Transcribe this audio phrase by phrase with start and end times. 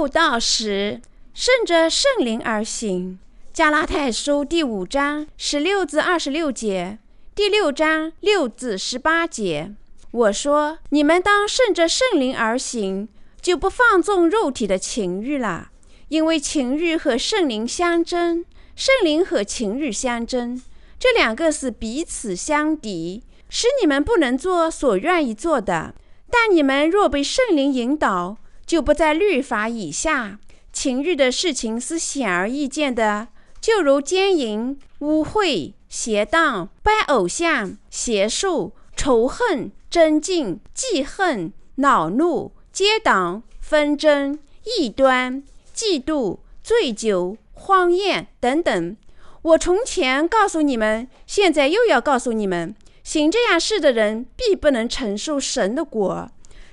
[0.00, 1.02] 悟道时，
[1.34, 3.18] 顺着圣灵而行。
[3.52, 6.98] 加拉太书第五章十六至二十六节，
[7.34, 9.74] 第六章六至十八节。
[10.10, 13.08] 我说：你们当顺着圣灵而行，
[13.42, 15.70] 就不放纵肉体的情欲了，
[16.08, 20.62] 因为情欲和圣灵相争，圣灵和情欲相争，
[20.98, 25.94] 这两个是彼此相敌，使你们不能做所愿意做的。
[26.30, 28.38] 但你们若被圣灵引导，
[28.70, 30.38] 就不在律法以下。
[30.72, 33.26] 情欲的事情是显而易见的，
[33.60, 45.42] 就如奸淫、污秽、邪荡、拜偶像、邪术、仇恨、争竞、记恨、恼怒、结党、纷争、异端、
[45.74, 48.96] 嫉妒、醉酒、荒宴等等。
[49.42, 56.30] 我从前告诉你们，现在又要告诉你们：行这样事的人，必不能承受神的果。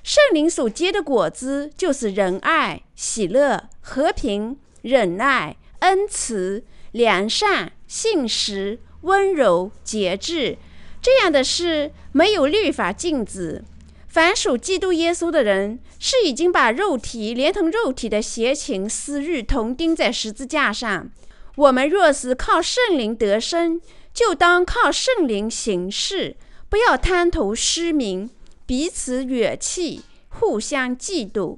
[0.08, 10.56] 圣灵所结的果子，就是仁爱、喜乐、和平、忍耐、恩慈、良善、信实、温柔、节制。
[11.02, 13.62] 这样的事没有律法禁止。
[14.08, 21.10] 凡属基督耶稣的人，是已经把肉体连同肉体的邪情私欲同钉在十字架上。
[21.56, 23.78] 我们若是靠圣灵得生，
[24.14, 26.38] 就当靠圣灵行事，
[26.70, 28.30] 不要贪图虚名。
[28.68, 31.56] 彼此远弃，互相嫉妒，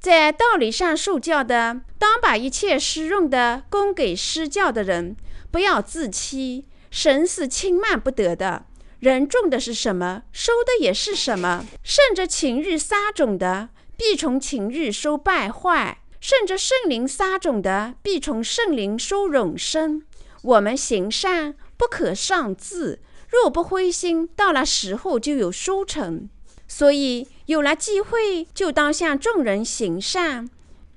[0.00, 5.14] 在道理上受教的，当把一切施用的供给施教的人，
[5.52, 6.66] 不要自欺。
[6.90, 8.66] 神是轻慢不得的，
[8.98, 11.64] 人种的是什么，收的也是什么。
[11.84, 20.02] 顺着情欲撒种的，必从情欲收败坏；顺着圣灵撒种的，必从圣灵收永生。
[20.42, 23.00] 我们行善，不可上志。
[23.32, 26.28] 若不灰心，到了时候就有收成。
[26.68, 30.48] 所以有了机会，就当向众人行善，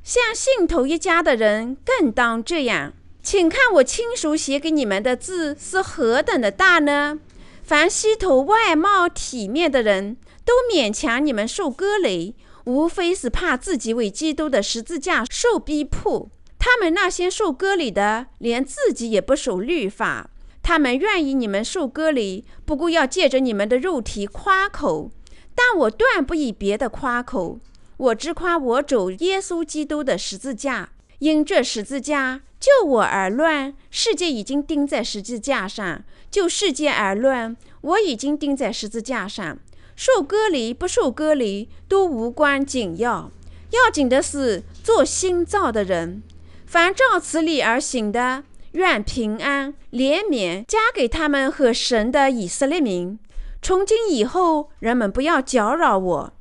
[0.04, 2.94] 像信徒一家的人更当这样。
[3.24, 7.20] 请看我亲手写给你们的字是何等的大呢？
[7.64, 12.36] 凡西头外貌体面的人都勉强你们受割礼，
[12.66, 16.30] 无非是怕自己为基督的十字架受逼迫。
[16.60, 20.30] 他们那些受割礼的，连自己也不守律法。
[20.68, 25.12] 他们愿意你们受割礼，不过要借着你们的肉体夸口。
[25.54, 27.60] 但我断不以别的夸口，
[27.98, 30.90] 我只夸我主耶稣基督的十字架。
[31.20, 36.00] 因这十字架，就我而论，世界已经钉在十字架上；
[36.32, 39.60] 就世界而论，我已经钉在十字架上。
[39.96, 43.32] 受割礼不受割礼都无关紧要，
[43.70, 46.24] 要紧的是做新造的人。
[46.66, 48.44] 凡照此理而行的。
[48.76, 53.18] 愿平安、怜悯加给他们和神的以色列民。
[53.62, 56.34] 从今以后，人们不要搅扰我，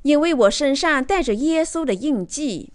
[0.00, 2.72] 因为我身上带着耶稣的印记。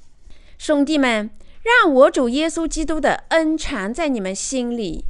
[0.60, 1.32] 兄弟们，
[1.64, 5.06] 让我主耶稣基督的恩常在你们心里。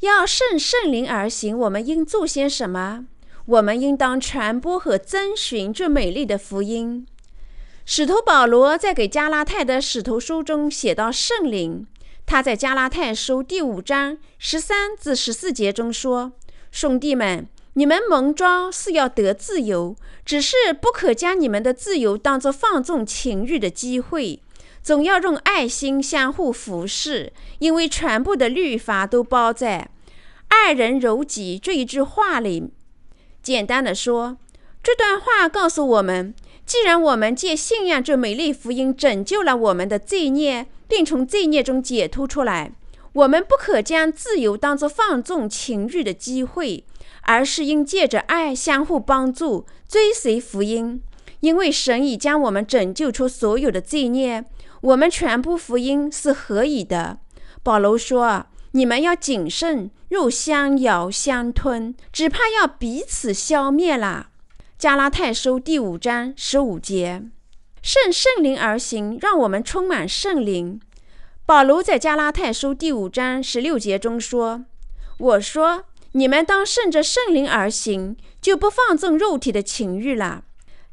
[0.00, 3.06] 要顺圣灵而行，我们应做些什么？
[3.46, 7.06] 我们应当传播和遵循这美丽的福音。
[7.84, 11.86] 使徒保罗在给加拉太的使徒书中写到圣灵。
[12.26, 16.32] 他在加拉太书第五章十三至十四节中说
[16.72, 24.40] ：“兄弟们，你们蒙召是要得自由，只是不可将你们的自由当作放纵情欲的机会，
[24.82, 29.90] 总要用爱心相互服侍，因为全部的律法都包在
[30.48, 32.70] ‘爱人如己’这一句话里。
[33.42, 34.38] 简单的说，
[34.82, 36.34] 这段话告诉我们：
[36.64, 42.72] 既然我们借信仰这美丽福音拯救了我们的罪孽。”并从罪孽中解脱出来。
[43.12, 46.84] 我们不可将自由当作放纵情欲的机会，
[47.22, 51.00] 而是应借着爱相互帮助，追随福音。
[51.40, 54.44] 因为神已将我们拯救出所有的罪孽，
[54.80, 57.18] 我们全部福音是何以的。
[57.62, 64.30] 保罗说：“你们要谨慎，若相咬相吞，只怕要彼此消灭了。”
[64.76, 67.22] 加拉太书第五章十五节。
[67.84, 70.80] 顺圣灵而行，让我们充满圣灵。
[71.44, 74.64] 保罗在加拉太书第五章十六节中说
[75.20, 80.44] ：“我说，你们当顺着圣灵而行，就不放纵肉体的情欲了。”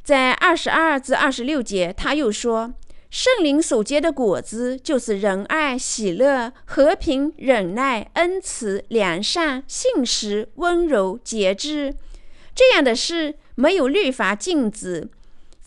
[0.03, 2.73] 在二十二至二十六节，他又说
[3.09, 11.95] ：“圣灵所结的果子，就是仁爱、喜乐、和平、忍耐、恩慈、良善、信实、温柔、节制。
[12.53, 15.07] 这样的事，没有律法禁止。”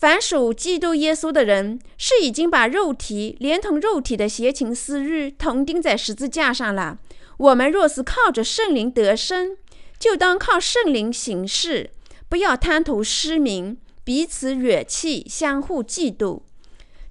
[0.05, 6.99] 凡属基督耶稣的人，是已经把肉体连同肉体的邪情私欲同钉在十字架上了。
[7.37, 9.57] 我们若是靠着圣灵得生，
[9.97, 11.89] 就当靠圣灵行事，
[12.29, 16.41] 不要贪图失名，彼此远弃，相互嫉妒。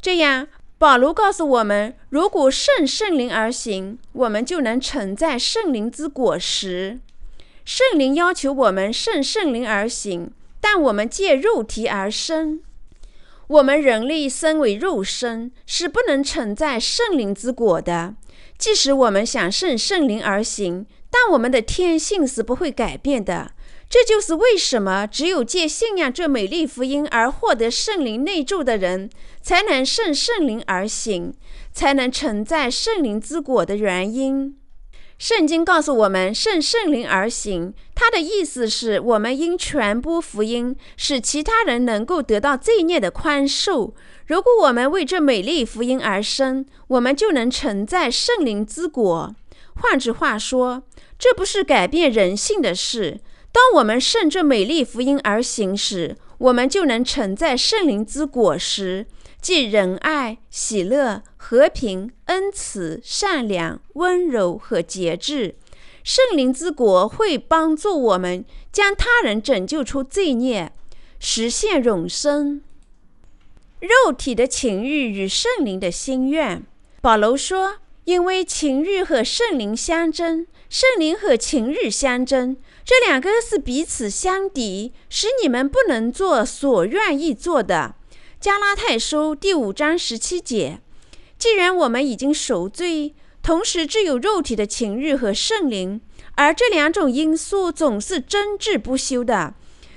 [0.00, 0.46] 这样，
[0.78, 7.00] 保罗告诉我们：如果顺圣灵而行，我们就能承载圣灵之果实。
[7.64, 10.30] 圣灵要求我们顺圣灵而行，
[10.60, 12.62] 但我们借肉体而生。
[13.54, 18.16] 我们人类身为肉身，是不能承载圣灵之果的。
[18.58, 23.52] 即使我们想顺圣灵而行，但我们的天性是不会改变的。
[23.88, 29.08] 这就是为什么只有借信仰这美丽福音而获得圣灵内住的人，
[29.40, 31.32] 才能顺圣灵而行，
[31.72, 34.56] 才能承载圣灵之果的原因。
[35.16, 43.92] 圣经告诉我们，顺圣灵而行，它的意思是我们应传播福音，使其他人能够得到罪孽的宽恕。
[44.26, 49.34] 如果我们为这美丽福音而生，我们就能承载圣灵之果。
[49.76, 50.82] 换句话说，
[51.18, 53.20] 这不是改变人性的事。
[53.52, 59.06] 当我们顺着美丽福音而行时，我们就能承载圣灵之果实，
[59.44, 65.56] 即仁爱、喜乐、和平、恩慈、善良、温柔和节制。
[66.02, 68.42] 圣灵之国会帮助我们
[68.72, 70.72] 将他人拯救出罪孽，
[71.20, 72.62] 实现永生。
[73.80, 76.64] 肉体的情欲与圣灵的心愿，
[77.02, 87.96] 保罗说：“因为情欲和圣灵相争，圣灵和情欲相争。”这两个是彼此相敌，使你们不能做所愿意做的。
[88.44, 90.78] 加拉太书第五章十七节。
[91.38, 96.02] 既然我们已经赎罪，同时只有肉体的情欲和圣灵，
[96.34, 99.54] 而这两种因素总是争执不休的，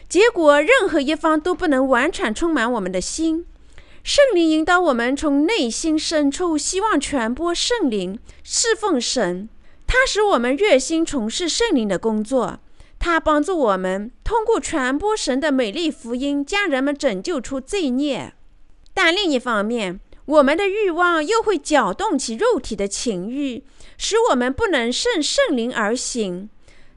[0.08, 3.46] 结果任何一方都不能完全充满我们的心。
[4.02, 9.50] 圣灵引导我们从内心深处希望传播圣灵，侍奉神，
[9.86, 12.62] 它使我们热心从事圣灵的工作。
[12.98, 18.34] 他帮助我们通过传播神的美丽福音，将人们拯救出罪孽。
[18.98, 23.64] 但另一方面，我们的欲望又会搅动起肉体的情欲，
[23.96, 26.50] 使我们不能顺圣灵而行。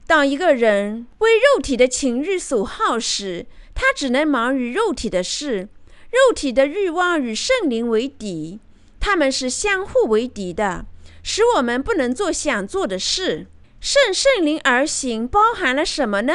[0.07, 3.45] 当一个人为肉体的情欲所耗时，
[3.75, 5.69] 他只能忙于肉体的事。
[6.09, 8.59] 肉体的欲望与圣灵为敌，
[8.99, 10.87] 他们是相互为敌的，
[11.21, 13.45] 使我们不能做想做的事。
[13.79, 16.33] 顺圣灵而行包含了什么呢？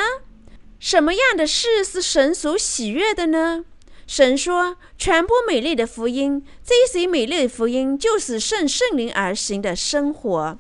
[0.79, 3.65] 什么样的事是神所喜悦的呢？
[4.07, 10.59] 神说：“传播美丽的福音，追随美丽的福音就是顺圣灵而行的生活。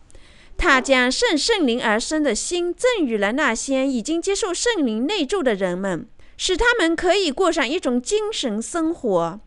[0.56, 9.40] 他将顺圣灵而生的心赠予了那些已经接受圣灵内住的人们，使他们可以过上一种精神生活。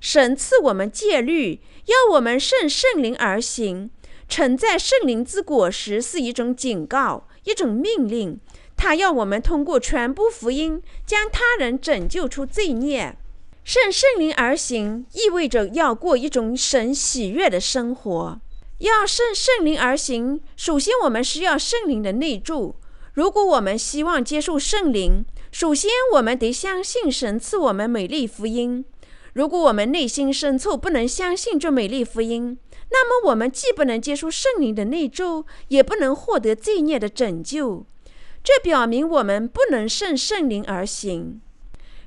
[0.00, 3.90] 神赐我们戒律，要我们顺圣灵而行。”
[4.28, 8.38] 承载圣灵之果实是一种警告，一种命令。
[8.76, 13.16] 他要我们通过传播福音，将他人拯救出罪孽。
[13.72, 18.40] 顺圣灵而行，意味着要过一种神喜悦的生活。
[18.78, 22.74] 要顺圣灵而行，首先我们需要圣灵的内住。
[23.14, 28.84] 如果我们希望接受圣灵，首先我们得相信神赐我们美丽福音。
[29.34, 32.58] 如果我们内心深处不能相信这美丽福音，
[32.90, 37.86] 那么，我们既不能接受圣灵的内住，也不能获得罪孽的拯救。
[38.42, 41.40] 这表明我们不能顺圣灵而行。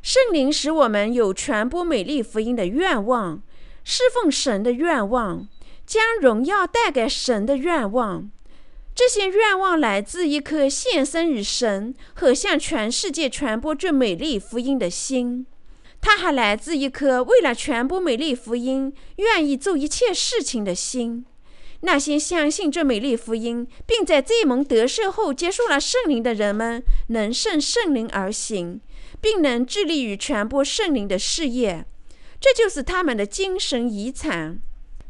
[0.04, 3.42] 圣灵使我们有传播美丽福音的愿望，
[3.86, 5.48] 侍奉神的愿望，
[5.86, 8.30] 将荣耀带给神的愿望。
[8.94, 15.46] 这些愿望来自一颗献身于神和向全世界传播这美丽福音的心。
[16.02, 21.26] 它还来自一颗为了传播美丽福音，愿意做一切事情的心。
[21.80, 28.82] 那些相信这美丽福音，并在罪蒙得赦后接受了圣灵的人们，能顺圣灵而行，
[29.24, 31.86] 并能致力于传播圣灵的事业。
[32.42, 34.60] 这就是他们的精神遗产。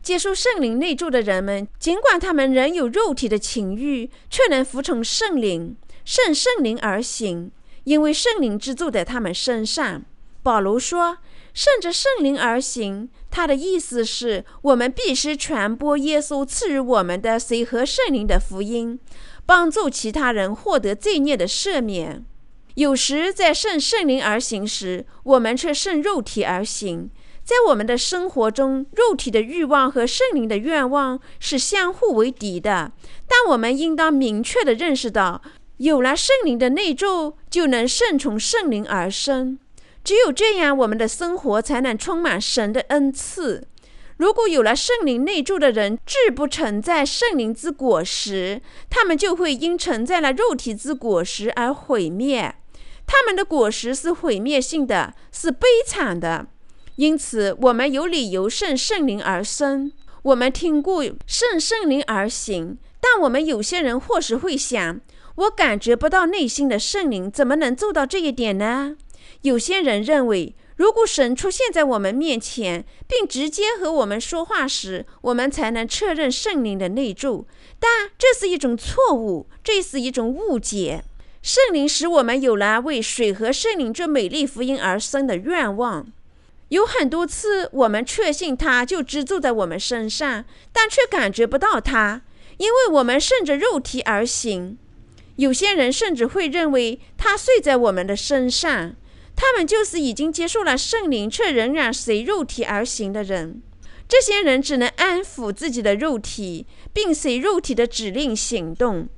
[0.03, 7.51] 接受圣灵内住的人们，尽管他们仍有肉体的情欲，却能服从圣灵，顺圣灵而行，
[7.85, 10.03] 因为圣灵之住在他们身上。
[10.43, 11.17] 保罗说
[11.55, 18.99] ：“顺着圣灵而行。”他的意思是我们必须传播耶稣赐予我们的随和圣灵的福音，
[19.45, 22.23] 帮助其他人获得罪孽的赦免。
[22.75, 27.11] 有时在顺圣灵而行时，我们却顺肉体而行。
[27.43, 32.91] 在我们的生活中，肉体的欲望和圣灵的愿望是相互为敌的。
[33.27, 35.41] 但我们应当明确地认识到，
[35.77, 39.59] 有了圣灵的内住，就能顺从圣灵而生。
[40.03, 43.67] 只有这样，我们的生活才能充满神的恩赐。
[44.17, 52.55] 如果有了圣灵内住的人，志不承载圣灵之果实，他们就会因承载了肉体之果实而毁灭。
[53.15, 56.47] 他们的果实是毁灭性的，是悲惨的。
[56.95, 59.91] 因此我们有理由顺圣灵而生。
[60.23, 64.99] 我们听过顺圣灵而行，但我们有些人或许会想：
[65.35, 68.97] 我感觉不到内心的圣灵，怎么能做到这一点呢？
[69.43, 70.55] 有些人认为。
[70.75, 77.45] 如果神出现在我们面前，并直接和我们说话时，我们才能确认圣灵的内住。
[77.79, 81.03] 但这是一种错误，这是一种误解。
[81.43, 86.07] 圣灵使我们有了为水和圣灵这美丽福音而生的愿望。
[86.69, 92.21] 有很多次，我们确信他就居住在我们身上，但却感觉不到他，
[92.55, 94.77] 因为我们顺着肉体而行。
[95.35, 98.95] 有些人甚至会认为他睡在我们的身上。
[99.35, 103.61] 他们就是已经接受了圣灵，却仍然随肉体而行的人。
[104.07, 109.09] 这些人只能安抚自己的肉体，并随肉体的指令行动，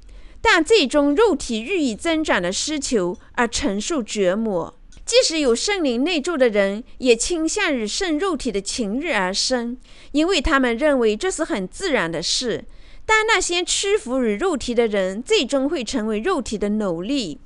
[0.47, 4.71] 但最终肉体日益增长的需求而承受折磨。
[5.03, 9.75] 即使有圣灵内住的人，也倾向于顺肉体的情欲而生，
[10.11, 12.63] 因为他们认为这是很自然的事。
[13.07, 17.39] 但那些屈服于肉体的人，最终会成为肉体的奴隶。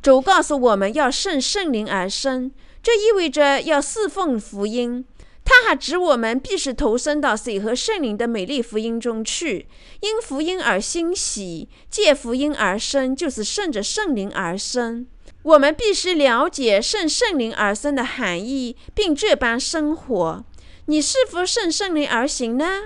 [0.00, 5.04] 主告诉我们要顺圣灵而生，这意味着要侍奉福音。
[5.44, 9.68] 他还指我们必须投身到水和圣灵的美丽福音中去，
[10.00, 15.06] 因福音而欣喜，借福音而生，就是顺着圣灵而生。
[15.42, 20.44] 我们必须了解顺圣灵而生的含义，并这般生活。
[20.86, 22.80] 你是否顺圣灵而行呢？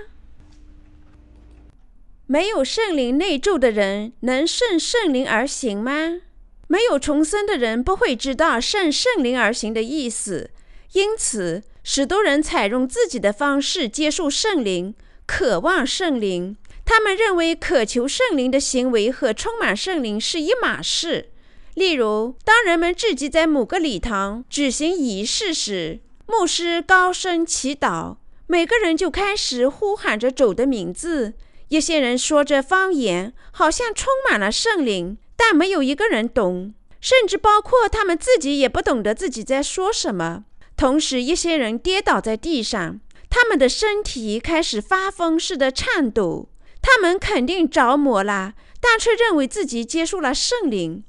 [2.25, 6.21] 没有圣灵内住的人，能顺圣灵而行吗？
[6.67, 10.51] 没有重生的人不会知道圣圣灵而行的意思，
[10.91, 14.93] 因此许多人采用自己的方式接受圣灵，
[15.25, 16.55] 渴望圣灵。
[16.85, 21.31] 他们认为渴求圣灵的行为和充满圣灵是一码事。
[21.73, 31.33] 例如，当人们聚集在某个礼堂举行仪式时，牧师高声祈祷，每个人就开始呼喊着主的名字。
[31.69, 35.17] 一些人说着方言，好像充满了圣灵。
[35.35, 40.43] 但没有一个人懂，甚至包括他们自己也不懂得自己在说什么。
[40.79, 46.47] 同时，一些人跌倒在地上，他们的身体开始发疯似的颤抖。
[46.81, 51.03] 他们肯定着魔了，但却认为自己接受了圣灵。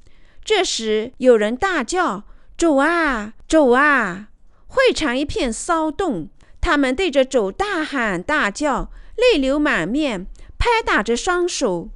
[0.44, 2.24] 这时，有人大叫
[2.58, 4.30] ：“主啊，主啊！”
[4.66, 6.28] 会场一片骚动，
[6.60, 10.26] 他们对着主大喊大叫，泪流满面，
[10.58, 11.90] 拍打着双手。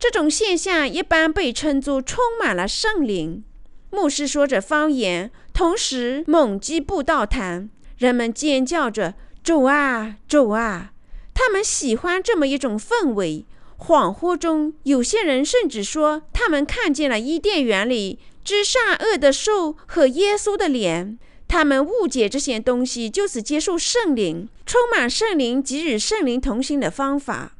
[0.00, 3.44] 这种现象一般被称作充满了圣灵。
[3.92, 9.14] 牧师说着方言，同时猛击布道坛，人们尖叫着
[9.44, 10.92] “主啊，主啊！”
[11.34, 13.44] 他们喜欢这么一种氛围。
[13.78, 21.18] 恍惚中，有些人甚至说他们看见了伊甸园里之善恶的兽和耶稣的脸。
[21.48, 27.56] 他们误解这些东西就是接受圣灵、充满圣灵及与圣灵同行的方法。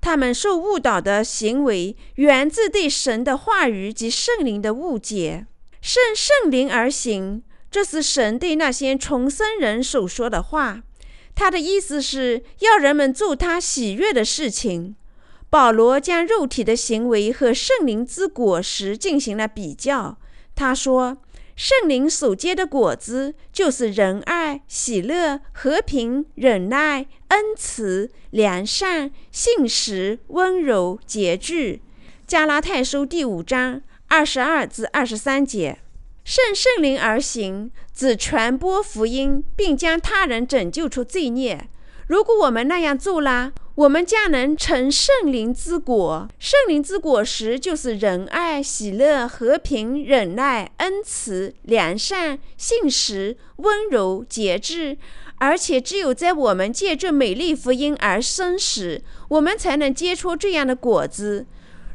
[0.00, 5.46] 他们受误导的行为源自对神的话语及圣灵的误解。
[5.84, 10.82] 圣圣灵而行，这是神对那些重生人所说的话。
[11.34, 14.96] 他的意思是要人们做他喜悦的事情。
[15.50, 20.16] 保罗将肉体的行为和圣灵之果实进行了比较。
[20.54, 21.18] 他说。
[21.54, 31.78] 圣灵所结的果子，就是仁爱、喜乐、和平、忍耐、恩慈、良善、信实、温柔、节制。
[32.26, 33.82] 加拉太书第五章
[34.16, 35.76] 二十二至二十三节。
[36.22, 41.68] 圣圣灵而行，指传播福音，并将他人拯救出罪孽。
[42.06, 46.28] 如果我们那样做了，我们将能成圣灵之果。
[46.38, 54.96] 圣灵之果实就是仁爱、喜乐、和平、忍耐、恩慈、良善、信实、温柔、节制。
[55.38, 61.46] 而且，只有在我们借这美丽福音而生时，我们才能结出这样的果子。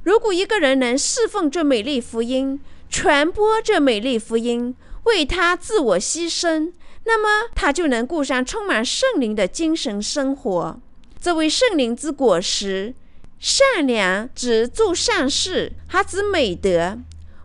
[0.09, 6.73] 如果一个人能侍奉这美丽福音，传播这美丽福音，为他自我牺牲，
[7.03, 10.81] 那么他就能过上充满圣灵的精神生活。
[11.19, 12.95] 作为圣灵之果实，
[13.37, 16.97] 善良指做善事，还指美德。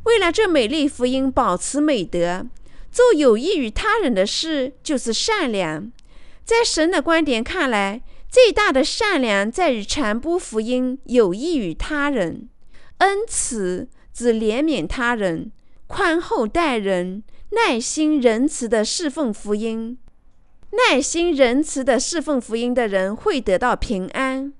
[0.05, 2.47] 为了这美丽福音保持美德，
[2.91, 5.93] 做有益于他人的事就是善良。
[6.47, 12.49] 在神的观点看来，最大的善良在于传播福音，有益于他人。
[13.05, 15.53] 恩慈指怜悯他人，
[15.87, 19.99] 宽厚待人，耐心仁慈的侍奉福音。
[20.71, 24.55] 耐心仁慈的侍奉福音的人会得到平安。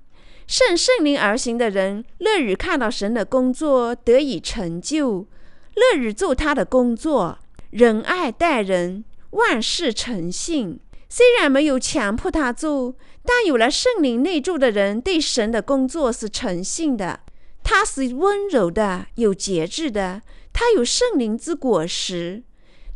[0.45, 5.25] 圣圣灵而行的人乐于看到神的工作得以成就，
[5.73, 7.39] 乐于做他的工作，
[7.71, 17.21] 仁爱待人，万事诚信，虽然没有强迫他做，但有了圣灵内住的人，对神的工作是诚信的。
[17.65, 20.21] 他是温柔的，有节制的。
[20.53, 22.43] 他有圣灵之果实。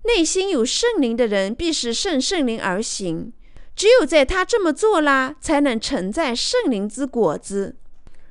[0.06, 3.34] 内心有圣灵的人，必是圣圣灵而行。
[3.76, 7.76] 只有在他这么做啦，才能承载圣灵之果子。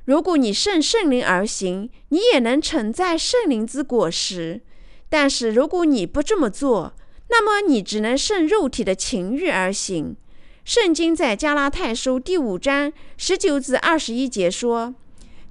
[0.05, 4.61] 如果你圣圣灵而行，你也能承载圣灵之果实。
[5.09, 6.93] 但是如果你不这么做，
[7.29, 10.15] 那么你只能顺肉体的情欲而行。
[10.63, 14.95] 圣经在加拉太书第五章十九至二十一节说：“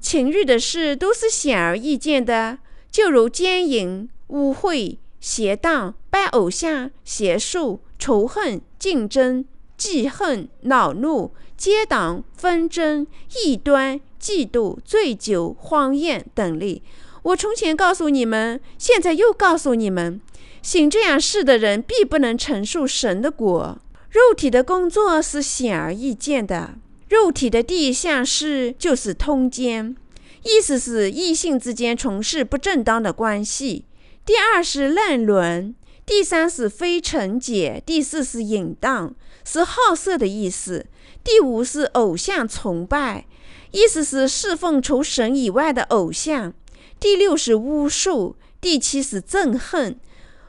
[0.01, 2.59] 情欲的事都是显而易见的，
[2.91, 9.45] 就如奸淫、污秽、邪荡、拜偶像、邪术、仇恨、竞争、
[9.77, 13.07] 记恨、恼怒、结党、纷争、
[13.45, 16.83] 异端、嫉妒、醉酒、荒宴等类。
[17.23, 20.21] 我从前告诉你们，现在又告诉你们。”
[20.63, 23.79] 行这样事的人，必不能承受神的果。
[24.11, 26.75] 肉体的工作是显而易见的。
[27.09, 29.97] 肉体的第一项事就是通奸，
[30.43, 33.87] 意思是异性之间从事不正当的关系。
[34.27, 35.75] 第二是乱伦，
[36.05, 40.87] 第三是非纯洁，第四是淫荡，是好色的意思。
[41.25, 43.27] 第五是偶像崇拜，
[43.71, 46.53] 意思是侍奉除神以外的偶像。
[47.01, 49.99] 第六是巫术，第七是憎恨。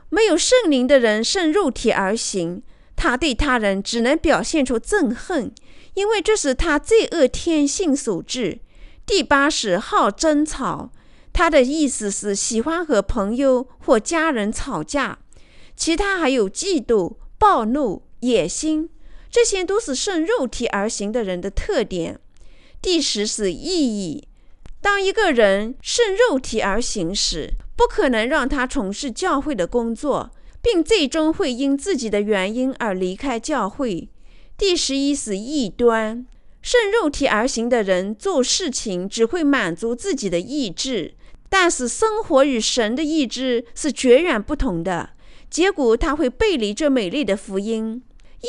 [0.09, 2.61] 没有圣灵的人顺肉体而行，
[3.01, 5.53] 他对他人只能表现出憎恨，
[5.93, 8.59] 因为这是他罪恶天性所致。
[9.05, 10.91] 第八是好争吵，
[11.31, 15.19] 他的意思是喜欢和朋友或家人吵架。
[15.77, 18.89] 其他还有嫉妒、暴怒、野心，
[19.31, 22.19] 这些都是顺肉体而行的人的特点。
[22.81, 24.27] 第十是意义，
[24.81, 27.53] 当一个人顺肉体而行时。
[27.77, 34.09] 不可能让他从事教会的工作，并最终会因自己的原因而离开教会。
[34.57, 36.25] 第十一是异端，
[36.61, 41.13] 顺肉体而行的人做事情只会满足自己的意志，
[41.49, 45.11] 但是生活与神的意志是绝然不同的，
[45.49, 48.01] 结果他会背离这美丽的福音。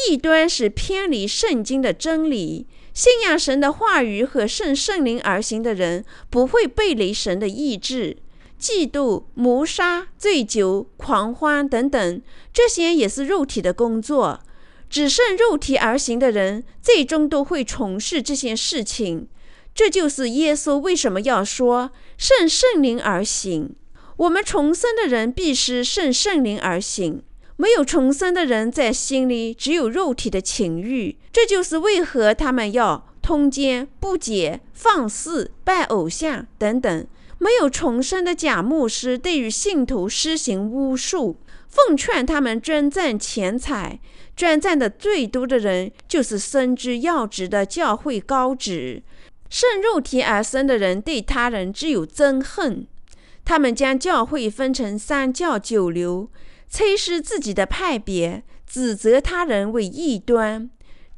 [0.09, 8.17] 异端是偏离圣经的真理，信仰神的话语和圣圣灵而行的人不会背离神的意志。
[8.61, 12.21] 嫉妒、谋杀、醉酒、狂欢等等，
[12.53, 14.41] 这些也是肉体的工作。
[14.91, 19.29] 只剩肉体而行的人，最终都会从事这些事情。
[19.75, 23.75] 这就是耶稣为什么要说圣圣灵而行。
[24.17, 27.23] 我们重生的人必须圣圣灵而行。
[27.57, 31.17] 没有重生的人，在心里只有肉体的情欲。
[31.33, 37.07] 这就是为何他们要通奸、不解、放肆、拜偶像等等。
[37.41, 43.99] 没有重生的假牧师对于信徒施行巫术，奉劝他们捐赠钱财。
[44.37, 49.03] 捐赠的最多的人就是深知要职的教会高职。
[49.49, 52.87] 圣肉体而生的人对他人只有憎恨。
[53.43, 56.31] 他们将教会分成三教九流，
[56.71, 60.69] 吹失自己的派别，指责他人为异端。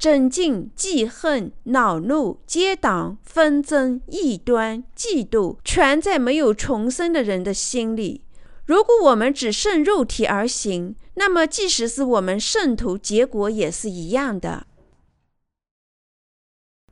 [0.03, 8.25] 增进、记恨、恼怒、结党、纷争、异端、嫉妒，全在没有重生的人的心里。
[8.65, 14.67] 如果我们只顺肉体而行，那么即使是我们圣徒，结果也是一样的。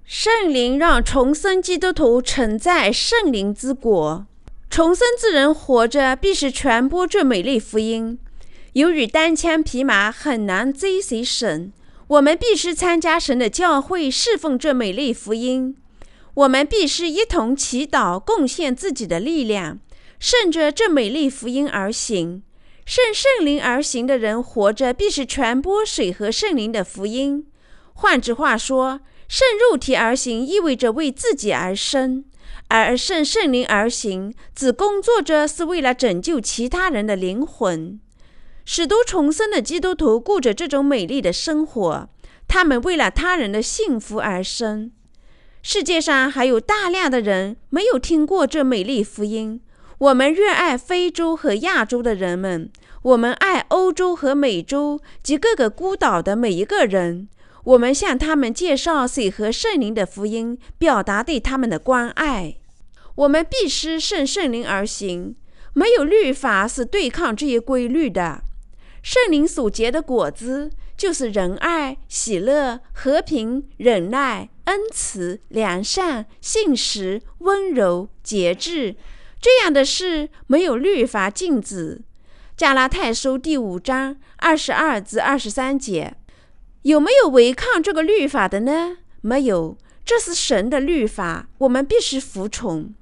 [0.06, 4.26] 圣灵让重生基督徒承载圣灵之果。
[4.70, 8.18] 重生之人活着，必是传播这美丽福音。
[8.72, 11.74] 由于单枪匹马很难追随神。
[12.12, 15.78] 我们必须参加神的教会，侍奉这美丽福音。
[16.34, 19.80] 我们必须一同祈祷，贡献自己的力量，
[20.20, 22.44] 顺着这美丽福音而行。
[22.86, 27.48] 顺圣灵而行的人活着，必是传播水和圣灵的福音。
[27.94, 32.26] 换句话说，顺肉体而行意味着为自己而生，
[32.68, 38.02] 而顺圣灵而行，只工作着是为了拯救其他人的灵魂。
[38.64, 42.10] 使徒重生的基督徒过着这种美丽的生活，
[42.48, 44.92] 他们为了他人的幸福而生。
[45.64, 49.62] 世界上还有大量的人没有听过这美丽福音。
[50.00, 52.72] 我们热爱非洲和亚洲的人们，
[53.04, 57.30] 我们爱欧洲和美洲及各个孤岛的每一个人。
[57.64, 62.56] 我们向他们介绍水和圣灵的福音，表达对他们的关爱。
[63.14, 65.36] 我们必须顺圣灵而行，
[65.74, 68.42] 没有律法是对抗这些规律的。
[69.02, 78.96] 圣灵所结的果子，就是仁爱、喜乐、和平、忍耐、恩慈、良善、信实、温柔、节制。
[79.42, 82.02] 这样的事没有律法禁止。
[82.56, 86.16] 加拉太书第五章二十二至二十三节。
[86.84, 88.98] 有没有违抗这个律法的呢？
[89.22, 92.94] 没有，这是神的律法，我们必须服从。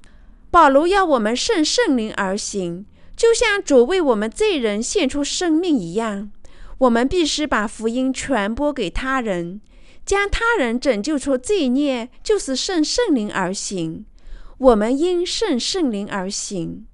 [0.51, 2.85] 保罗要我们顺圣灵而行，
[3.19, 6.31] 就像主为我们罪人献出生命一样。
[6.77, 9.59] 我们必须把福音传播给他人，
[10.05, 14.05] 将他人拯救出罪孽，就是顺圣灵而行。
[14.57, 16.85] 我们因顺圣灵而行。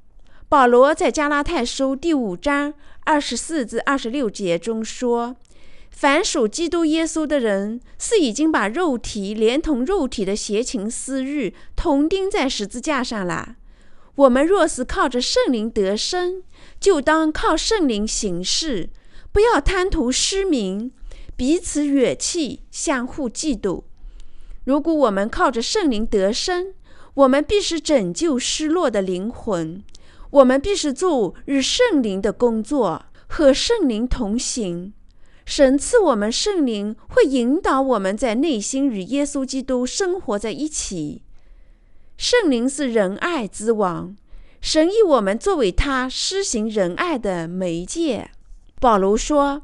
[0.50, 5.36] 保罗在加拉太书第五章二十四至二十六节中说
[5.92, 13.58] ：“凡属基督耶稣的人，是已经把肉体连同肉体的邪情私欲同钉在十字架上了。
[14.16, 16.44] 我们若是靠着圣灵得生，
[16.80, 18.90] 就当靠圣灵行事。”
[19.36, 20.94] 不要贪图失明，
[21.36, 23.84] 彼此远弃，相互嫉妒。
[24.64, 26.74] 如果我们靠着圣灵得生，
[27.16, 29.84] 我们必是拯救失落的灵魂。
[30.30, 34.94] 我们必是做与圣灵的工作，和圣灵同行。
[35.46, 41.24] 神赐我们圣灵，会引导我们在内心与耶稣基督生活在一起。
[42.18, 44.16] 圣灵是仁爱之王，
[44.62, 48.32] 神以我们作为他施行仁爱的媒介。
[48.80, 49.64] 保罗说：“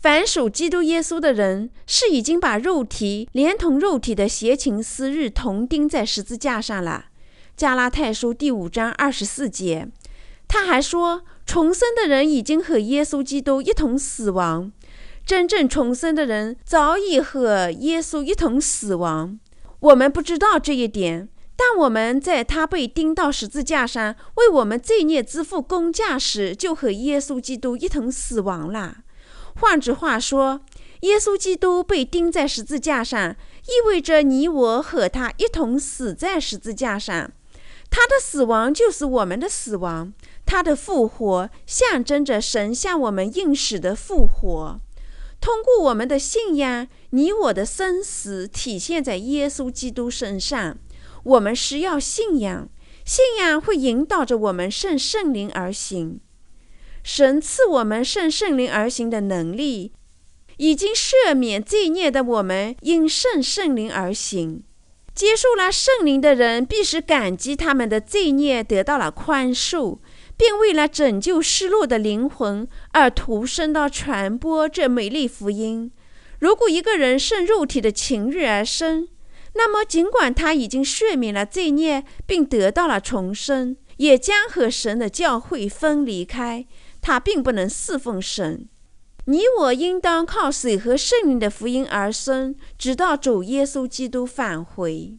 [0.00, 7.06] 凡属基督耶稣的人，是已经把肉体连同肉体的邪情私欲同钉在十字架上了。”
[7.56, 9.88] 加拉太书第五章二十四节。
[10.46, 14.70] 他还说：“重生的人已经和耶稣基督一同死亡，
[15.24, 19.40] 真正重生的人早已和耶稣一同死亡。
[19.80, 28.98] 我们不知道这一点。”但我们在他被钉到十字架上为我们罪孽支付工价时，就和耶稣基督一同死亡了。
[29.60, 30.60] 换句话说，
[31.00, 37.32] 耶稣基督被钉在十字架上，意味着你我和他一同死在十字架上。
[37.88, 40.12] 他的死亡就是我们的死亡，
[40.44, 44.78] 他的复活象征着神向我们应许的复活。
[45.40, 50.76] 通过我们的信仰，你我的生死体现在耶稣基督身上。
[51.26, 52.68] 我们需要信仰，
[53.04, 56.20] 信仰会引导着我们顺圣灵而行。
[57.02, 59.92] 神赐我们顺圣灵而行的能力，
[60.56, 64.62] 已经赦免罪孽的我们，因顺圣灵而行。
[65.14, 69.98] 接受了圣灵的人，必须感激他们的罪孽得到了宽恕，
[70.36, 75.90] 并为了拯救失落的灵魂而投身到传播这美丽福音。
[76.38, 79.08] 如果一个人顺肉体的情欲而生，
[79.56, 86.66] 那么，尽管他已经赦免了罪孽，并得到了重生，也将和神的教会分离开。
[87.00, 88.68] 他并不能侍奉神。
[89.26, 95.16] 你我应当靠水和圣灵的福音而生，直到主耶稣基督返回。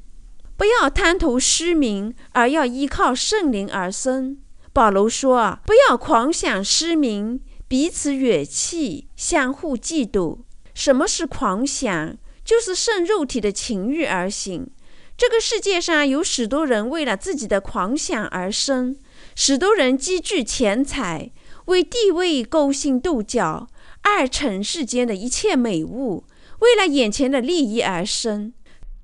[0.55, 4.37] 不要贪图虚名，而要依靠圣灵而生。
[4.73, 10.39] 保罗说：“不要狂想失名，彼此远弃，相互嫉妒。”
[10.73, 12.17] 什么是狂想？
[12.47, 14.71] 就是顺肉体的情欲而行。
[15.17, 18.95] 这个世界上有许多人为了自己的狂想而生，
[19.35, 21.29] 许多人积聚钱财，
[21.65, 23.67] 为地位勾心斗角，
[24.03, 26.23] 爱尘世间的一切美物，
[26.59, 28.53] 为了眼前的利益而生。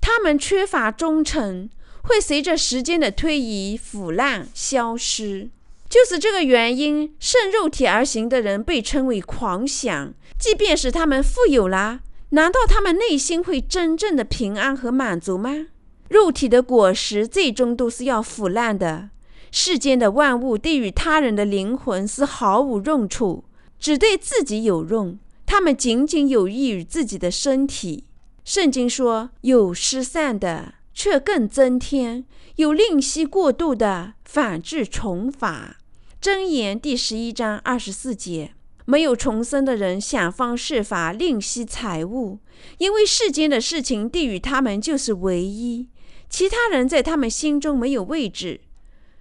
[0.00, 1.68] 他们缺乏忠诚，
[2.04, 5.50] 会随着时间的推移腐烂消失。
[5.90, 12.00] 就是这个原因，顺肉体而行的人被称为狂想，即便是他们富有了。
[12.34, 15.68] 难道他们内心会真正的平安和满足吗？
[16.08, 19.10] 肉体的果实最终都是要腐烂的。
[19.52, 23.44] 世间的万物对于他人的灵魂是毫无用处，
[23.78, 25.16] 只对自己有用。
[25.46, 28.04] 他们仅仅有益于自己的身体。
[28.44, 32.24] 圣经说：“有失散的，却更增添；
[32.56, 35.76] 有吝惜过度的，反致重罚。”
[36.20, 38.54] 箴言第十一章二十四节。
[38.86, 42.38] 没有重生的人想方设法吝惜财物，
[42.78, 45.88] 因为世间的事情对于他们就是唯一，
[46.28, 48.60] 其他人在他们心中没有位置。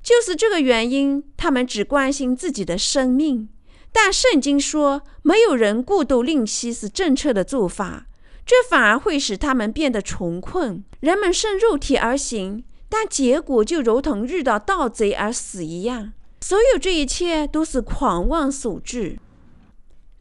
[0.02, 3.47] 就是这个原因，他们只关心自己的生命。
[3.93, 8.08] 但圣经说，没有人过度吝惜是正确的做法，
[8.45, 10.84] 这反而会使他们变得穷困。
[10.99, 16.12] 人们顺肉体而行，但结果就如同遇到盗贼而死一样。
[16.41, 19.19] 所有这一切都是狂妄所致。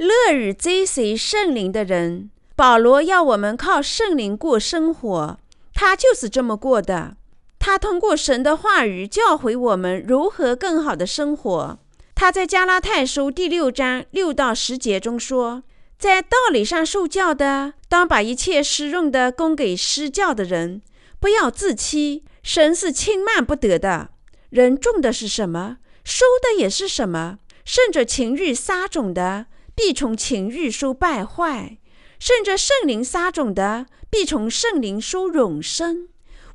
[0.03, 5.39] 乐于追随圣灵的人，保罗要我们靠圣灵过生活，
[5.75, 7.17] 他就是这么过的。
[7.61, 11.79] 他通过神的话语教诲我们如何更好的生活。
[12.17, 15.63] 他在加拉太书第六章六到十节中说
[15.97, 20.83] ：“在道理上受教的，当把一切施用的供给施教的人，
[21.21, 22.25] 不要自欺。
[22.43, 24.09] 神是轻慢不得的。
[24.51, 27.39] 人种的是什么，收的也是什么。
[27.65, 31.79] 顺着情欲撒种的。”必从情欲收败坏，
[32.19, 36.09] 顺着圣灵撒种的，必从圣灵收永生。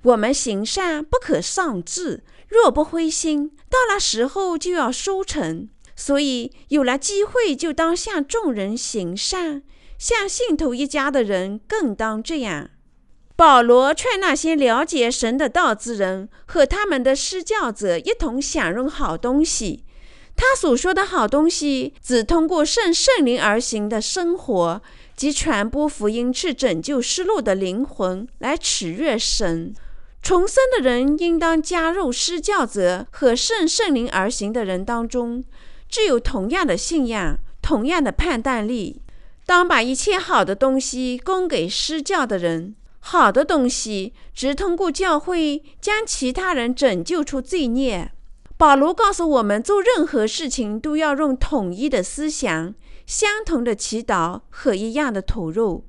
[0.03, 5.67] 我们行善不可丧志，若不灰心，到了时候就要收成。
[5.95, 9.63] 所以有了机会，就当向众人行善，
[9.97, 12.69] 向信徒一家的人更当这样。
[13.35, 19.83] 保罗劝那些了解神的道之人和他们的施教者一同享用好东西。
[20.37, 24.81] 他所说的好东西，只通过圣圣灵而行的生活
[25.15, 29.73] 及传播福音，去拯救失落的灵魂，来取悦神。
[30.21, 35.43] 重生的人应当加入施教者和圣圣灵而行的人当中，
[35.89, 39.01] 具有同样的信仰、同样的判断力。
[39.45, 42.75] 当把一切好的东西供给施教的人。
[42.99, 48.11] 好的东西只通过教会将其他人拯救出罪孽。
[48.57, 52.73] 保罗告诉我们，做任何事情都要用统一的思想、
[53.05, 55.85] 相同的祈祷和一样的投入。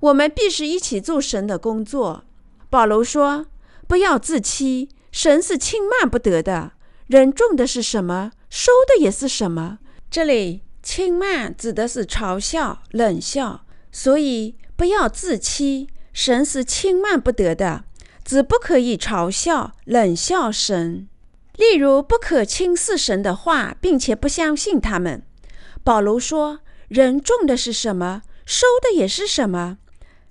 [0.00, 2.24] 我们必须一起做神的工作。
[2.68, 3.46] 保罗说
[3.88, 6.72] ：“不要自欺，神是轻慢不得的。
[7.06, 9.78] 人种的是什么，收的也是什么。”
[10.10, 15.88] 这里“轻慢”指的是嘲笑、冷笑，所以不要自欺。
[16.12, 17.84] 神是轻慢不得的，
[18.22, 21.08] 只不可以嘲笑、冷笑神。
[21.56, 25.22] 例如，不可轻视神的话，并且不相信他们。
[25.84, 29.78] 保罗说：“人种的是什么，收的也是什么。”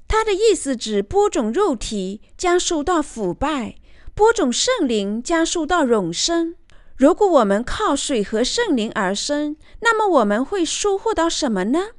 [0.08, 3.76] 他的意思指播种肉体将受到腐败，
[4.14, 6.56] 播种圣灵将受到永生。
[6.98, 11.92] 如果我们靠水和圣灵而生，那么我们会收获到什么呢？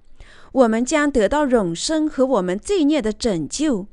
[0.53, 3.87] 我们将得到永生和我们罪孽的拯救，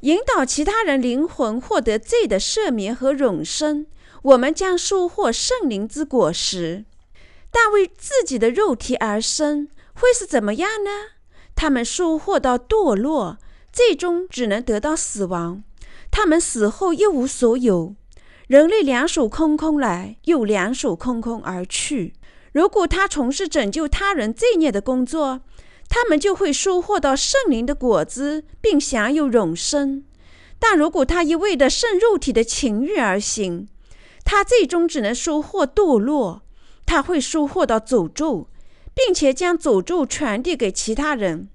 [0.00, 3.86] 引导其他人灵魂获得罪的赦免和永生。
[4.24, 6.84] 我们将收获圣灵之果实。
[7.50, 10.90] 但为自己的肉体而生会是怎么样呢？
[11.54, 13.38] 他们收获到堕落，
[13.72, 15.62] 最终只能得到死亡。
[16.10, 17.94] 他们死后一无所有。
[18.48, 22.14] 人类两手空空来，又两手空空而去。
[22.52, 25.42] 如果他从事拯救他人罪孽的工作，
[25.88, 30.04] 他们就会收获到圣灵的果子，并享有永生。
[30.58, 33.68] 但如果他一味的圣肉体的情欲而行，
[34.24, 36.42] 他最终只能收获堕落。
[36.86, 38.48] 他会收获到诅咒，
[38.94, 41.48] 并且将诅咒传递给其他人。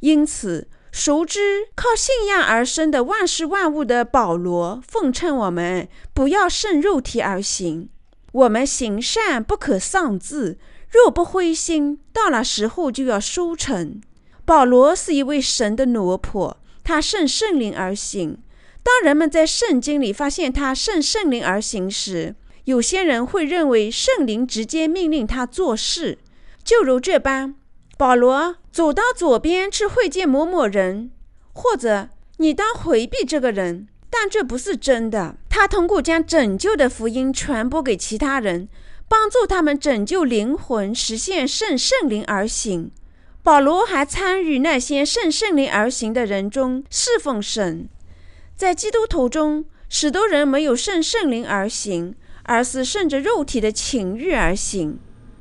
[0.00, 7.88] 因此，熟知靠信仰而生的万事万物的保罗，奉劝我们不要圣肉体而行。
[8.32, 10.58] 我们行善不可丧志。
[10.90, 14.00] 若不灰心，到了时候就要收成。
[14.44, 18.38] 保罗是一位神的奴仆，他圣圣灵而行。
[18.86, 26.18] 当人们在圣经里发现他圣圣灵而行时，有些人会认为圣灵直接命令他做事，
[26.62, 27.56] 就如这般。
[27.98, 31.10] 保罗走到左边去会见某某人，
[31.52, 35.34] 或者你当回避这个人，但这不是真的。
[35.48, 38.68] 他通过将拯救的福音传播给其他人。
[39.08, 42.92] 帮助他们拯救灵魂，实现圣圣灵而行。
[43.42, 47.88] 保罗还参与那些圣圣灵而行的人中侍奉神。
[48.56, 52.14] 在基督徒中，许多人没有圣圣灵而行，
[52.44, 54.98] 而是顺着肉体的情欲而行。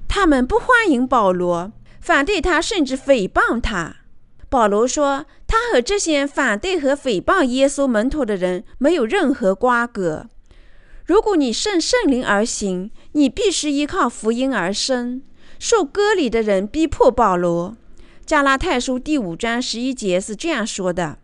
[0.09, 3.95] 他们不欢迎保罗，反对他，甚至诽谤他。
[4.49, 10.27] 保罗说，他和这些反对和诽谤耶稣门徒的人没有任何瓜葛。
[11.05, 15.21] 如果你顺圣灵而行，你必须依靠福音而生。
[15.57, 17.71] 受割礼的人逼迫保罗，
[18.25, 21.17] 《加拉太书》第五章十一节是这样说的：“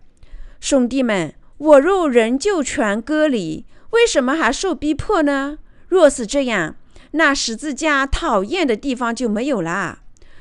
[0.62, 5.60] 兄弟们，我若仍旧全割礼，为什么还受逼迫呢？
[5.90, 6.76] 若是这样，
[7.12, 10.00] 那十字架讨厌的地方就没有了。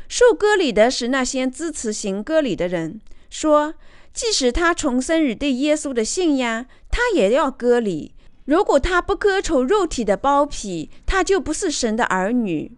[0.08, 3.74] 受割礼的是那些支持行割礼的人，说，
[4.14, 8.14] 即使他重生与对耶稣的信仰，他也要割礼。”
[8.46, 12.72] 如果他不割除肉体的包皮，他就不是神的儿女。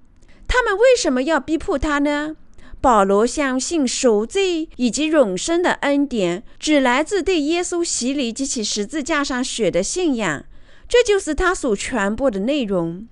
[0.48, 2.37] 他们为什么要逼迫他呢？
[2.83, 10.45] 保罗相信赎罪以及永生的恩典只来自对耶稣洗礼及其十字架上血的信仰，
[10.88, 13.07] 这就是他所传播的内容。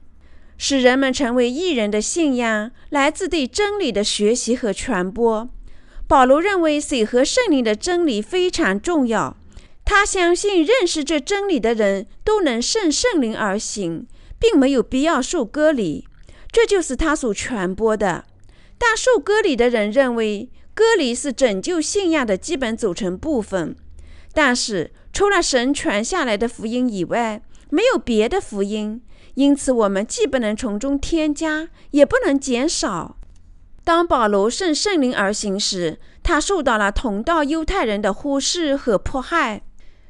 [0.59, 5.49] 使人们成为艺人的信仰来自对真理的学习和传播。
[6.09, 9.37] 保罗认为水和圣灵的真理非常重要。
[9.85, 14.09] 他相信认识这真理的人都能顺圣灵而行，
[14.41, 16.09] 并没有必要受割礼，
[16.51, 18.25] 这就是他所传播的。
[18.83, 23.77] 但受割礼的人认为割礼是拯救信仰的基本组成部分。
[24.33, 29.03] 但是除了神传下来的福音以外，没有别的福音，
[29.35, 33.19] 因此我们既不能从中添加，也不能减少。
[33.85, 39.63] 当保罗圣圣灵而行时，他受到了同道犹太人的忽视和迫害。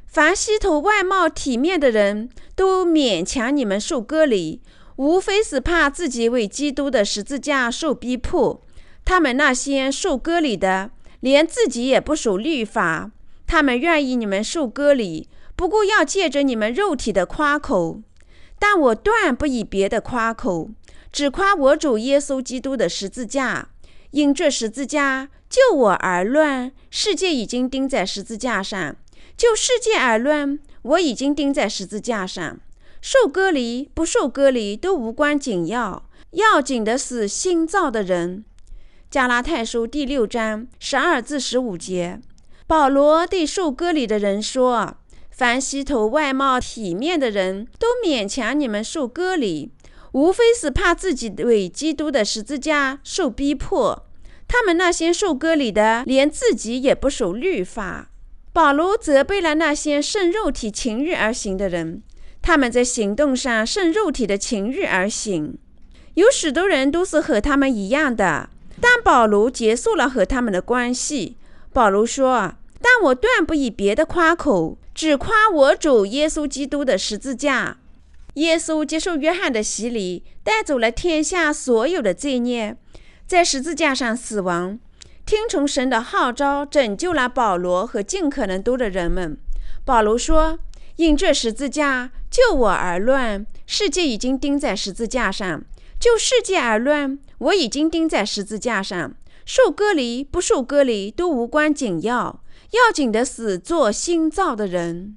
[0.06, 4.60] 凡稀头外貌体面的人都勉强你们受割礼，
[5.00, 8.60] 无非是怕自己为基督的十字架受逼迫。
[9.02, 13.10] 他们那些受割礼的，连自己也不守律法。
[13.46, 18.02] 他们愿意你们受割礼，不过要借着你们肉体的夸口。
[18.58, 20.68] 但我断不以别的夸口，
[21.10, 23.70] 只夸我主耶稣基督的十字架。
[24.10, 28.94] 因这十字架，就我而论，世界已经钉在十字架上。
[29.34, 32.60] 就世界而论，我已经钉在十字架上，
[33.00, 38.44] 受割礼不受割礼都无关紧要，要紧的是新造的人。
[39.10, 42.20] 加拉太书第六章十二至十五节，
[42.66, 44.98] 保罗对受割礼的人说
[45.30, 49.72] ：“凡稀头外貌体面的人都勉强你们受割礼，
[50.12, 54.06] 无非是怕自己为基督的十字架受逼迫。
[54.46, 58.10] 他们那些受割礼的，连自己也不守律法。”
[58.52, 62.02] 保罗责备了那些顺肉体情欲而行的人，
[62.42, 65.58] 他们在行动上顺肉体的情欲而行。
[66.14, 68.50] 有许多人都是和他们一样的，
[68.80, 71.36] 但保罗结束了和他们的关系。
[71.72, 77.78] 保罗说：“但我断不以别的夸口，只夸我主耶稣基督的十字架。
[78.34, 82.76] 耶稣接受约翰的洗礼，带走了天下所有的罪孽，
[83.26, 84.78] 在十字架上死亡。”
[85.26, 89.38] 听从神的号召，拯救了保罗和尽可能多的人们。
[89.84, 90.58] 保罗说
[91.00, 95.62] ：“因这十字架，就我而论，世界已经钉在十字架上；
[95.98, 99.14] 就世界而论，我已经钉在十字架上。
[99.46, 105.16] 受割离不受割离都无关紧要，要紧的是做新造的人。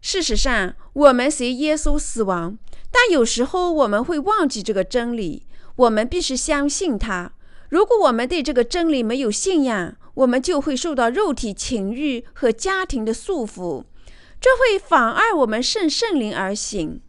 [0.00, 2.56] 事实上，我们随耶稣死亡，
[2.90, 5.46] 但有时候我们会忘记这个真理。
[5.76, 7.32] 我们必须相信他。”
[7.68, 13.84] 如果我们对这个真理没有信仰，我们就会受到肉体情欲和家庭的束缚，
[14.40, 17.00] 这会妨碍我们顺圣灵而行。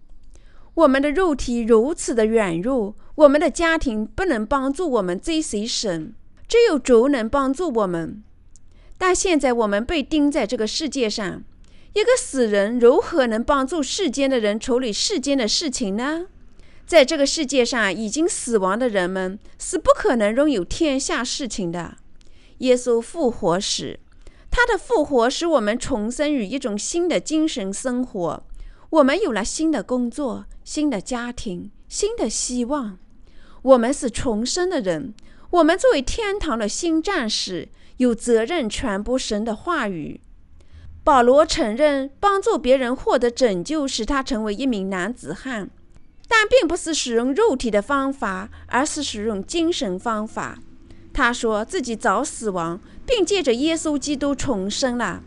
[0.74, 6.14] 我们的肉体如此的软弱，我们的家庭不能帮助我们追随神，
[6.48, 8.24] 只有主能帮助我们。
[8.98, 11.44] 但现在我们被钉在这个世界上，
[11.94, 16.28] 一个死人如何能帮助世间的人处理世间的事情呢？
[16.86, 21.96] 在这个世界上已经死亡的人们是不可能拥有天下事情的。
[22.60, 24.00] 耶稣复活时，
[24.52, 28.44] 他的复活使我们重生于一种新的精神生活，
[28.90, 33.00] 我们有了新的工作、新的家庭、新的希望。
[33.62, 35.14] 我们是重生的人，
[35.52, 40.20] 我们作为天堂的新战士，有责任传播神的话语。
[41.04, 45.70] 保罗承认，帮助别人获得拯救，使他成为一名男子汉。
[46.28, 50.60] 但并不是使用肉体的方法，而是使用精神方法。
[51.14, 55.24] 他说自己早死亡，并借着耶稣基督重生了。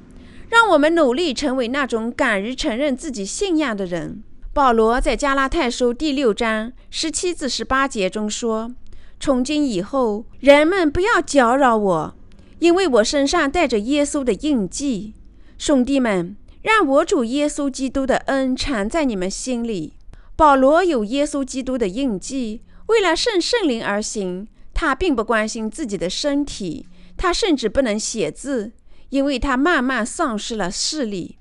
[0.49, 4.23] 让我们努力成为那种敢于承认自己信仰的人。
[4.53, 8.73] 保罗在加拉太书第六章十七至十八节中说
[9.19, 12.15] ：“从今以后，人们不要搅扰我，
[12.61, 15.15] 因为我身上带着耶稣的印记。
[15.59, 19.95] 兄弟们，让我主耶稣基督的恩常在你们心里。”
[20.37, 24.47] 保罗有耶稣基督的印记，为了圣圣灵而行。
[24.77, 26.85] 他并不关心自己的身体，
[27.25, 28.73] 他甚至不能写字，
[29.09, 31.39] 因为他慢慢丧失了视力。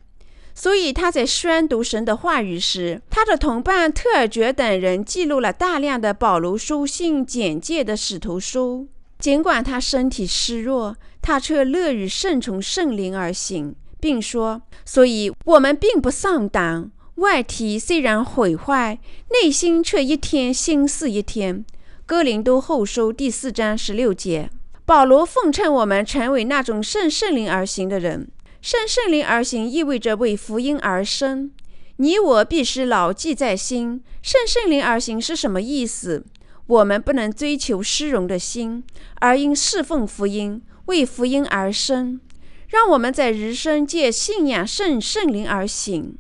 [0.56, 8.88] 所以他在宣读神的话语时，他的同伴特尔爵等人记录了大量的保罗书信简介的使徒书。
[9.20, 21.66] 尽管他身体虚弱，他却乐于顺从圣灵而行，并说：“所以我们并不上当。”外体虽然毁坏，内心却一天新似一天。
[22.06, 24.50] 哥林多后书第四章十六节，
[24.86, 28.30] 保罗奉劝我们成为那种圣圣灵而行的人。
[28.62, 31.52] 圣圣灵而行意味着为福音而生。
[31.98, 34.04] 你我必须牢记在心。
[34.22, 36.26] 圣圣灵而行是什么意思？
[36.68, 38.84] 我们不能追求虚荣的心，
[39.20, 42.20] 而应侍奉福音，为福音而生。
[42.68, 46.18] 让我们在日生借信仰圣圣灵而行。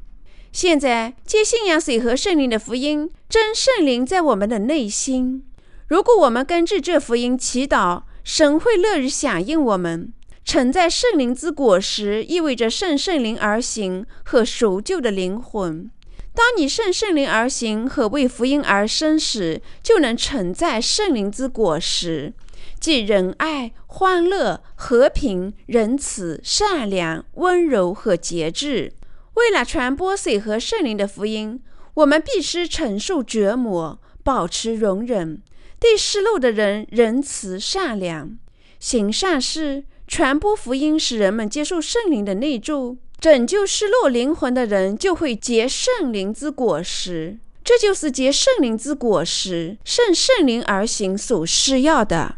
[0.52, 5.44] 现在，借信仰水和圣灵的福音，真圣灵在我们的内心。
[5.88, 10.12] 如果我们根据这福音祈祷，神会乐于响应我们。
[10.46, 15.90] 承载圣灵之果实，意味着圣圣灵而行和赎救的灵魂。
[16.36, 22.34] 当你圣圣灵而行和为福音而生时，就能承载圣灵之果实，
[22.80, 28.94] 即仁爱、欢乐、和平、仁慈、善良、温柔和节制。
[29.36, 31.62] 为了传播水和圣灵的福音，
[31.94, 35.42] 我们必须承受折磨，保持容忍，
[35.84, 38.38] 对失落的人仁慈善良，
[38.80, 47.38] 行善事，传播福音，使人们接受圣灵的内助，拯救失落灵魂的人就会结圣灵之果实。
[47.66, 52.38] 这就是结圣灵之果实，顺圣灵而行所需要的。